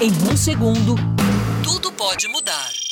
Em 0.00 0.12
um 0.30 0.36
segundo, 0.36 0.94
tudo 1.64 1.90
pode 1.92 2.28
mudar. 2.28 2.85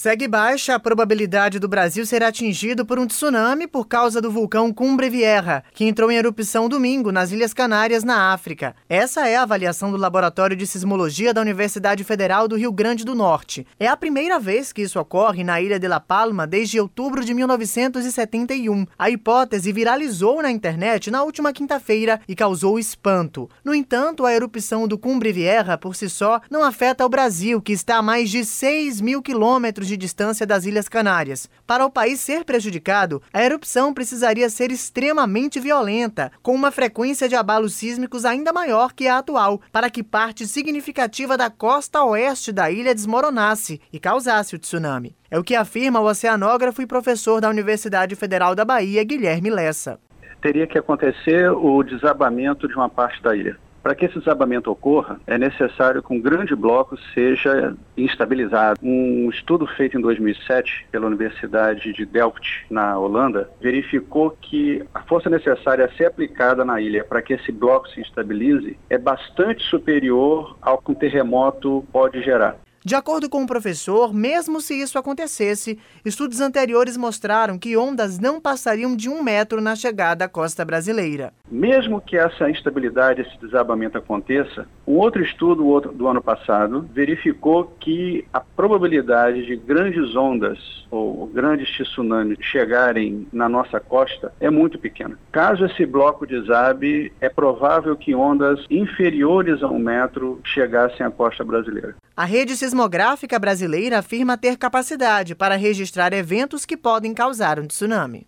Segue 0.00 0.26
baixa 0.26 0.74
a 0.74 0.80
probabilidade 0.80 1.58
do 1.58 1.68
Brasil 1.68 2.06
ser 2.06 2.22
atingido 2.22 2.86
por 2.86 2.98
um 2.98 3.06
tsunami 3.06 3.66
por 3.66 3.86
causa 3.86 4.18
do 4.18 4.30
vulcão 4.30 4.72
Cumbre 4.72 5.10
Vieja, 5.10 5.62
que 5.74 5.84
entrou 5.84 6.10
em 6.10 6.16
erupção 6.16 6.70
domingo 6.70 7.12
nas 7.12 7.32
Ilhas 7.32 7.52
Canárias, 7.52 8.02
na 8.02 8.32
África. 8.32 8.74
Essa 8.88 9.28
é 9.28 9.36
a 9.36 9.42
avaliação 9.42 9.90
do 9.90 9.98
Laboratório 9.98 10.56
de 10.56 10.66
Sismologia 10.66 11.34
da 11.34 11.42
Universidade 11.42 12.02
Federal 12.02 12.48
do 12.48 12.56
Rio 12.56 12.72
Grande 12.72 13.04
do 13.04 13.14
Norte. 13.14 13.66
É 13.78 13.88
a 13.88 13.94
primeira 13.94 14.38
vez 14.38 14.72
que 14.72 14.80
isso 14.80 14.98
ocorre 14.98 15.44
na 15.44 15.60
Ilha 15.60 15.78
de 15.78 15.86
La 15.86 16.00
Palma 16.00 16.46
desde 16.46 16.80
outubro 16.80 17.22
de 17.22 17.34
1971. 17.34 18.86
A 18.98 19.10
hipótese 19.10 19.70
viralizou 19.70 20.40
na 20.40 20.50
internet 20.50 21.10
na 21.10 21.22
última 21.22 21.52
quinta-feira 21.52 22.22
e 22.26 22.34
causou 22.34 22.78
espanto. 22.78 23.50
No 23.62 23.74
entanto, 23.74 24.24
a 24.24 24.32
erupção 24.32 24.88
do 24.88 24.96
Cumbre 24.96 25.30
Vieja 25.30 25.76
por 25.76 25.94
si 25.94 26.08
só 26.08 26.40
não 26.50 26.64
afeta 26.64 27.04
o 27.04 27.08
Brasil, 27.10 27.60
que 27.60 27.74
está 27.74 27.96
a 27.96 28.02
mais 28.02 28.30
de 28.30 28.46
6 28.46 29.02
mil 29.02 29.20
quilômetros 29.20 29.89
de 29.90 29.96
distância 29.96 30.46
das 30.46 30.64
Ilhas 30.64 30.88
Canárias. 30.88 31.50
Para 31.66 31.84
o 31.84 31.90
país 31.90 32.20
ser 32.20 32.44
prejudicado, 32.44 33.20
a 33.32 33.42
erupção 33.42 33.92
precisaria 33.92 34.48
ser 34.48 34.70
extremamente 34.70 35.58
violenta, 35.58 36.30
com 36.42 36.54
uma 36.54 36.70
frequência 36.70 37.28
de 37.28 37.34
abalos 37.34 37.74
sísmicos 37.74 38.24
ainda 38.24 38.52
maior 38.52 38.92
que 38.92 39.08
a 39.08 39.18
atual, 39.18 39.60
para 39.72 39.90
que 39.90 40.02
parte 40.02 40.46
significativa 40.46 41.36
da 41.36 41.50
costa 41.50 42.04
oeste 42.04 42.52
da 42.52 42.70
ilha 42.70 42.94
desmoronasse 42.94 43.80
e 43.92 43.98
causasse 43.98 44.54
o 44.54 44.58
tsunami. 44.58 45.16
É 45.28 45.38
o 45.38 45.44
que 45.44 45.56
afirma 45.56 46.00
o 46.00 46.06
oceanógrafo 46.06 46.80
e 46.80 46.86
professor 46.86 47.40
da 47.40 47.48
Universidade 47.48 48.14
Federal 48.14 48.54
da 48.54 48.64
Bahia, 48.64 49.02
Guilherme 49.02 49.50
Lessa. 49.50 49.98
Teria 50.40 50.66
que 50.66 50.78
acontecer 50.78 51.50
o 51.50 51.82
desabamento 51.82 52.68
de 52.68 52.74
uma 52.74 52.88
parte 52.88 53.20
da 53.22 53.36
ilha. 53.36 53.58
Para 53.82 53.94
que 53.94 54.04
esse 54.04 54.18
desabamento 54.18 54.70
ocorra, 54.70 55.20
é 55.26 55.38
necessário 55.38 56.02
que 56.02 56.12
um 56.12 56.20
grande 56.20 56.54
bloco 56.54 56.96
seja 57.14 57.74
instabilizado. 57.96 58.78
Um 58.82 59.30
estudo 59.30 59.66
feito 59.66 59.96
em 59.96 60.00
2007 60.00 60.86
pela 60.90 61.06
Universidade 61.06 61.92
de 61.92 62.04
Delft, 62.04 62.66
na 62.68 62.98
Holanda, 62.98 63.50
verificou 63.60 64.36
que 64.40 64.84
a 64.94 65.00
força 65.02 65.30
necessária 65.30 65.84
a 65.84 65.92
ser 65.92 66.06
aplicada 66.06 66.64
na 66.64 66.80
ilha 66.80 67.04
para 67.04 67.22
que 67.22 67.32
esse 67.32 67.50
bloco 67.50 67.88
se 67.88 68.00
estabilize 68.00 68.78
é 68.88 68.98
bastante 68.98 69.62
superior 69.64 70.56
ao 70.60 70.78
que 70.78 70.92
um 70.92 70.94
terremoto 70.94 71.84
pode 71.92 72.22
gerar. 72.22 72.56
De 72.82 72.94
acordo 72.94 73.28
com 73.28 73.42
o 73.42 73.46
professor, 73.46 74.14
mesmo 74.14 74.58
se 74.58 74.72
isso 74.72 74.98
acontecesse, 74.98 75.78
estudos 76.02 76.40
anteriores 76.40 76.96
mostraram 76.96 77.58
que 77.58 77.76
ondas 77.76 78.18
não 78.18 78.40
passariam 78.40 78.96
de 78.96 79.06
um 79.06 79.22
metro 79.22 79.60
na 79.60 79.76
chegada 79.76 80.24
à 80.24 80.28
costa 80.28 80.64
brasileira. 80.64 81.30
Mesmo 81.50 82.00
que 82.00 82.16
essa 82.16 82.48
instabilidade, 82.48 83.20
esse 83.20 83.38
desabamento 83.38 83.98
aconteça, 83.98 84.66
um 84.86 84.96
outro 84.96 85.22
estudo 85.22 85.92
do 85.92 86.08
ano 86.08 86.22
passado 86.22 86.88
verificou 86.90 87.64
que 87.78 88.24
a 88.32 88.40
probabilidade 88.40 89.44
de 89.44 89.56
grandes 89.56 90.16
ondas 90.16 90.80
ou 90.90 91.26
grandes 91.26 91.70
tsunamis 91.70 92.38
chegarem 92.40 93.28
na 93.30 93.48
nossa 93.48 93.78
costa 93.78 94.32
é 94.40 94.48
muito 94.48 94.78
pequena. 94.78 95.18
Caso 95.30 95.66
esse 95.66 95.84
bloco 95.84 96.26
desabe, 96.26 97.12
é 97.20 97.28
provável 97.28 97.94
que 97.94 98.14
ondas 98.14 98.64
inferiores 98.70 99.62
a 99.62 99.68
um 99.68 99.78
metro 99.78 100.40
chegassem 100.44 101.04
à 101.04 101.10
costa 101.10 101.44
brasileira. 101.44 101.94
A 102.20 102.26
rede 102.26 102.54
sismográfica 102.54 103.38
brasileira 103.38 104.00
afirma 104.00 104.36
ter 104.36 104.58
capacidade 104.58 105.34
para 105.34 105.56
registrar 105.56 106.12
eventos 106.12 106.66
que 106.66 106.76
podem 106.76 107.14
causar 107.14 107.58
um 107.58 107.66
tsunami. 107.66 108.26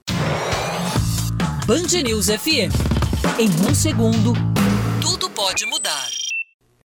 Band 1.67 2.03
News 2.03 2.29
FM. 2.29 2.73
Em 3.39 3.51
um 3.69 3.75
segundo, 3.75 4.33
tudo 4.99 5.29
pode 5.29 5.67
mudar. 5.67 6.09